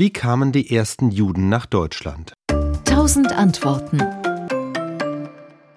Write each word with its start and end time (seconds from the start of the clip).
Wie 0.00 0.10
kamen 0.10 0.50
die 0.50 0.74
ersten 0.74 1.10
Juden 1.10 1.50
nach 1.50 1.66
Deutschland? 1.66 2.32
Tausend 2.86 3.32
Antworten. 3.32 4.00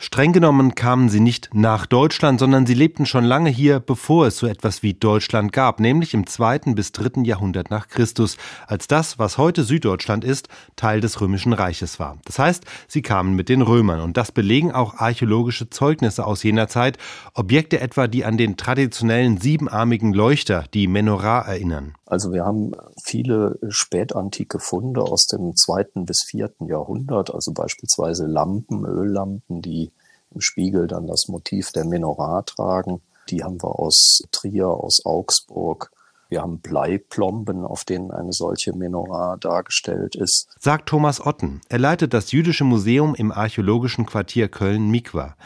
Streng 0.00 0.32
genommen 0.32 0.76
kamen 0.76 1.08
sie 1.08 1.18
nicht 1.18 1.50
nach 1.54 1.84
Deutschland, 1.84 2.38
sondern 2.38 2.66
sie 2.66 2.74
lebten 2.74 3.04
schon 3.04 3.24
lange 3.24 3.50
hier, 3.50 3.80
bevor 3.80 4.28
es 4.28 4.36
so 4.36 4.46
etwas 4.46 4.84
wie 4.84 4.94
Deutschland 4.94 5.52
gab, 5.52 5.80
nämlich 5.80 6.14
im 6.14 6.24
zweiten 6.28 6.76
bis 6.76 6.92
dritten 6.92 7.24
Jahrhundert 7.24 7.68
nach 7.70 7.88
Christus, 7.88 8.36
als 8.68 8.86
das, 8.86 9.18
was 9.18 9.38
heute 9.38 9.64
Süddeutschland 9.64 10.22
ist, 10.22 10.48
Teil 10.76 11.00
des 11.00 11.20
Römischen 11.20 11.52
Reiches 11.52 11.98
war. 11.98 12.16
Das 12.26 12.38
heißt, 12.38 12.64
sie 12.86 13.02
kamen 13.02 13.34
mit 13.34 13.48
den 13.48 13.60
Römern 13.60 14.00
und 14.00 14.16
das 14.16 14.30
belegen 14.30 14.70
auch 14.70 14.94
archäologische 14.94 15.68
Zeugnisse 15.68 16.24
aus 16.24 16.44
jener 16.44 16.68
Zeit, 16.68 16.96
Objekte 17.34 17.80
etwa, 17.80 18.06
die 18.06 18.24
an 18.24 18.36
den 18.36 18.56
traditionellen 18.56 19.38
siebenarmigen 19.40 20.12
Leuchter, 20.12 20.64
die 20.74 20.86
Menorah, 20.86 21.40
erinnern. 21.40 21.94
Also 22.06 22.32
wir 22.32 22.44
haben 22.44 22.72
viele 23.04 23.58
spätantike 23.68 24.60
Funde 24.60 25.02
aus 25.02 25.26
dem 25.26 25.54
zweiten 25.56 26.06
bis 26.06 26.22
vierten 26.22 26.66
Jahrhundert, 26.66 27.34
also 27.34 27.52
beispielsweise 27.52 28.26
Lampen, 28.26 28.86
Öllampen, 28.86 29.60
die 29.60 29.87
Spiegel 30.40 30.86
dann 30.86 31.06
das 31.06 31.28
Motiv 31.28 31.72
der 31.72 31.84
Menorah 31.84 32.42
tragen. 32.42 33.00
Die 33.30 33.42
haben 33.42 33.62
wir 33.62 33.78
aus 33.78 34.22
Trier, 34.32 34.68
aus 34.68 35.04
Augsburg. 35.04 35.90
Wir 36.30 36.42
haben 36.42 36.60
Bleiplomben, 36.60 37.64
auf 37.64 37.84
denen 37.84 38.10
eine 38.10 38.34
solche 38.34 38.74
Menorah 38.74 39.38
dargestellt 39.38 40.14
ist. 40.14 40.48
Sagt 40.60 40.90
Thomas 40.90 41.24
Otten. 41.24 41.62
Er 41.70 41.78
leitet 41.78 42.12
das 42.12 42.32
Jüdische 42.32 42.64
Museum 42.64 43.14
im 43.14 43.32
archäologischen 43.32 44.04
Quartier 44.04 44.48
Köln-Mikwa. 44.48 45.36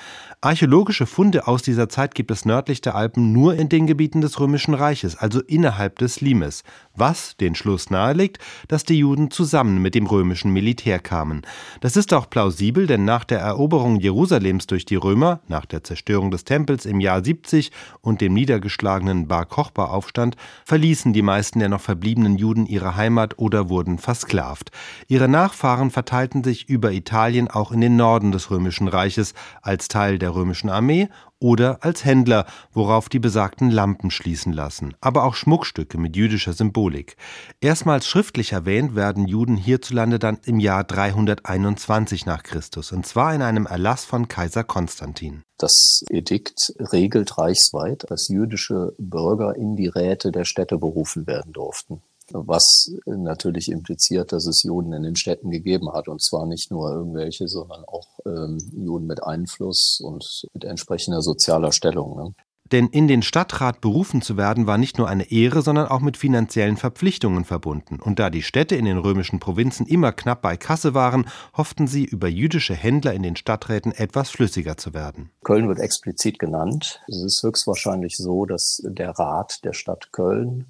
Archäologische 0.40 1.06
Funde 1.06 1.46
aus 1.46 1.62
dieser 1.62 1.88
Zeit 1.88 2.16
gibt 2.16 2.32
es 2.32 2.44
nördlich 2.44 2.80
der 2.80 2.96
Alpen 2.96 3.32
nur 3.32 3.54
in 3.54 3.68
den 3.68 3.86
Gebieten 3.86 4.22
des 4.22 4.40
Römischen 4.40 4.74
Reiches, 4.74 5.16
also 5.16 5.40
innerhalb 5.40 6.00
des 6.00 6.20
Limes, 6.20 6.64
was 6.96 7.36
den 7.36 7.54
Schluss 7.54 7.90
nahelegt, 7.90 8.40
dass 8.66 8.82
die 8.82 8.98
Juden 8.98 9.30
zusammen 9.30 9.80
mit 9.80 9.94
dem 9.94 10.06
römischen 10.06 10.52
Militär 10.52 10.98
kamen. 10.98 11.42
Das 11.80 11.96
ist 11.96 12.12
auch 12.12 12.28
plausibel, 12.28 12.88
denn 12.88 13.04
nach 13.04 13.22
der 13.22 13.38
Eroberung 13.38 14.00
Jerusalems 14.00 14.66
durch 14.66 14.84
die 14.84 14.96
Römer, 14.96 15.38
nach 15.46 15.64
der 15.64 15.84
Zerstörung 15.84 16.32
des 16.32 16.42
Tempels 16.42 16.86
im 16.86 16.98
Jahr 16.98 17.22
70 17.22 17.70
und 18.00 18.20
dem 18.20 18.34
niedergeschlagenen 18.34 19.28
Bar 19.28 19.46
Kochba-Aufstand, 19.46 20.34
verließen 20.72 21.12
die 21.12 21.20
meisten 21.20 21.58
der 21.58 21.68
noch 21.68 21.82
verbliebenen 21.82 22.38
Juden 22.38 22.64
ihre 22.64 22.96
Heimat 22.96 23.38
oder 23.38 23.68
wurden 23.68 23.98
versklavt. 23.98 24.70
Ihre 25.06 25.28
Nachfahren 25.28 25.90
verteilten 25.90 26.42
sich 26.42 26.66
über 26.66 26.92
Italien 26.92 27.48
auch 27.48 27.72
in 27.72 27.82
den 27.82 27.96
Norden 27.96 28.32
des 28.32 28.50
Römischen 28.50 28.88
Reiches 28.88 29.34
als 29.60 29.88
Teil 29.88 30.18
der 30.18 30.34
römischen 30.34 30.70
Armee 30.70 31.10
oder 31.42 31.78
als 31.82 32.04
Händler, 32.04 32.46
worauf 32.72 33.08
die 33.08 33.18
besagten 33.18 33.70
Lampen 33.70 34.10
schließen 34.10 34.52
lassen, 34.52 34.94
aber 35.00 35.24
auch 35.24 35.34
Schmuckstücke 35.34 35.98
mit 35.98 36.16
jüdischer 36.16 36.52
Symbolik. 36.52 37.16
Erstmals 37.60 38.06
schriftlich 38.06 38.52
erwähnt 38.52 38.94
werden 38.94 39.26
Juden 39.26 39.56
hierzulande 39.56 40.18
dann 40.18 40.38
im 40.44 40.60
Jahr 40.60 40.84
321 40.84 42.24
nach 42.24 42.42
Christus, 42.42 42.92
und 42.92 43.06
zwar 43.06 43.34
in 43.34 43.42
einem 43.42 43.66
Erlass 43.66 44.04
von 44.04 44.28
Kaiser 44.28 44.64
Konstantin. 44.64 45.42
Das 45.58 46.02
Edikt 46.08 46.72
regelt 46.78 47.36
reichsweit, 47.38 48.04
dass 48.08 48.28
jüdische 48.28 48.94
Bürger 48.98 49.54
in 49.56 49.76
die 49.76 49.88
Räte 49.88 50.32
der 50.32 50.44
Städte 50.44 50.78
berufen 50.78 51.26
werden 51.26 51.52
durften 51.52 52.02
was 52.32 52.92
natürlich 53.06 53.70
impliziert, 53.70 54.32
dass 54.32 54.46
es 54.46 54.62
Juden 54.62 54.92
in 54.92 55.02
den 55.02 55.16
Städten 55.16 55.50
gegeben 55.50 55.92
hat. 55.92 56.08
Und 56.08 56.22
zwar 56.22 56.46
nicht 56.46 56.70
nur 56.70 56.90
irgendwelche, 56.90 57.48
sondern 57.48 57.84
auch 57.84 58.06
ähm, 58.26 58.58
Juden 58.72 59.06
mit 59.06 59.22
Einfluss 59.22 60.00
und 60.02 60.46
mit 60.54 60.64
entsprechender 60.64 61.22
sozialer 61.22 61.72
Stellung. 61.72 62.16
Ne? 62.16 62.34
Denn 62.72 62.86
in 62.86 63.06
den 63.06 63.20
Stadtrat 63.22 63.82
berufen 63.82 64.22
zu 64.22 64.38
werden, 64.38 64.66
war 64.66 64.78
nicht 64.78 64.96
nur 64.96 65.06
eine 65.06 65.30
Ehre, 65.30 65.60
sondern 65.60 65.88
auch 65.88 66.00
mit 66.00 66.16
finanziellen 66.16 66.78
Verpflichtungen 66.78 67.44
verbunden. 67.44 68.00
Und 68.00 68.18
da 68.18 68.30
die 68.30 68.42
Städte 68.42 68.76
in 68.76 68.86
den 68.86 68.96
römischen 68.96 69.40
Provinzen 69.40 69.86
immer 69.86 70.10
knapp 70.12 70.40
bei 70.40 70.56
Kasse 70.56 70.94
waren, 70.94 71.26
hofften 71.54 71.86
sie, 71.86 72.04
über 72.04 72.28
jüdische 72.28 72.74
Händler 72.74 73.12
in 73.12 73.22
den 73.22 73.36
Stadträten 73.36 73.92
etwas 73.92 74.30
flüssiger 74.30 74.78
zu 74.78 74.94
werden. 74.94 75.30
Köln 75.44 75.68
wird 75.68 75.80
explizit 75.80 76.38
genannt. 76.38 77.00
Es 77.08 77.22
ist 77.22 77.42
höchstwahrscheinlich 77.42 78.16
so, 78.16 78.46
dass 78.46 78.80
der 78.84 79.10
Rat 79.10 79.64
der 79.64 79.74
Stadt 79.74 80.10
Köln 80.12 80.66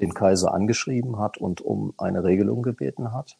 den 0.00 0.14
Kaiser 0.14 0.52
angeschrieben 0.54 1.18
hat 1.18 1.38
und 1.38 1.60
um 1.60 1.94
eine 1.98 2.24
Regelung 2.24 2.62
gebeten 2.62 3.12
hat. 3.12 3.38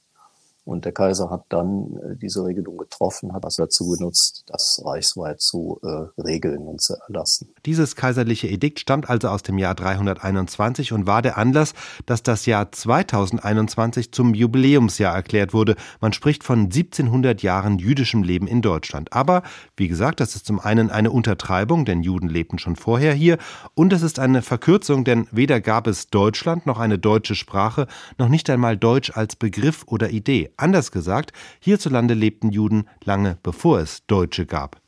Und 0.67 0.85
der 0.85 0.91
Kaiser 0.91 1.31
hat 1.31 1.45
dann 1.49 1.97
äh, 1.97 2.17
diese 2.17 2.45
Regelung 2.45 2.77
getroffen, 2.77 3.33
hat 3.33 3.45
das 3.45 3.55
dazu 3.55 3.89
genutzt, 3.89 4.43
das 4.49 4.83
reichsweit 4.85 5.41
zu 5.41 5.81
äh, 5.85 6.21
regeln 6.21 6.67
und 6.67 6.83
zu 6.83 6.95
erlassen. 7.07 7.55
Dieses 7.65 7.95
kaiserliche 7.95 8.49
Edikt 8.49 8.81
stammt 8.81 9.09
also 9.09 9.29
aus 9.29 9.45
dem 9.45 9.59
Jahr 9.59 9.77
321 9.77 10.93
und 10.93 11.07
war 11.07 11.23
der 11.23 11.39
Anlass, 11.39 11.73
dass 12.07 12.25
das 12.25 12.47
Jahr 12.47 12.73
2021 12.73 14.11
zum 14.11 14.35
Jubiläumsjahr 14.35 15.15
erklärt 15.15 15.55
wurde. 15.55 15.77
Man 16.01 16.13
spricht 16.13 16.43
von 16.43 16.65
1700 16.65 17.43
Jahren 17.43 17.79
jüdischem 17.79 18.25
Leben 18.25 18.49
in 18.49 18.61
Deutschland. 18.61 19.13
Aber, 19.13 19.45
wie 19.77 19.87
gesagt, 19.87 20.19
das 20.19 20.35
ist 20.35 20.47
zum 20.47 20.59
einen 20.59 20.91
eine 20.91 21.13
Untertreibung, 21.13 21.85
denn 21.85 22.03
Juden 22.03 22.29
lebten 22.29 22.59
schon 22.59 22.75
vorher 22.75 23.15
hier, 23.15 23.39
und 23.75 23.93
es 23.93 24.03
ist 24.03 24.19
eine 24.19 24.43
Verkürzung, 24.43 25.05
denn 25.05 25.29
weder 25.31 25.61
gab 25.61 25.87
es 25.87 26.11
Deutschland 26.11 26.67
noch 26.67 26.81
eine 26.81 26.99
deutsche 26.99 27.37
Sprache, 27.37 27.87
noch 28.19 28.29
nicht 28.29 28.51
einmal 28.51 28.77
Deutsch 28.77 29.13
als 29.17 29.37
Begriff 29.37 29.85
oder 29.87 30.11
Idee. 30.11 30.51
Anders 30.57 30.91
gesagt, 30.91 31.33
hierzulande 31.61 32.15
lebten 32.15 32.51
Juden 32.51 32.89
lange 33.05 33.39
bevor 33.43 33.81
es 33.81 34.07
Deutsche 34.07 34.47
gab. 34.47 34.81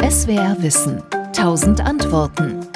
SWR 0.00 0.56
Wissen. 0.60 1.02
Tausend 1.32 1.80
Antworten. 1.80 2.73